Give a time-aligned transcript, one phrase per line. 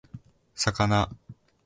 [0.61, 1.07] 魚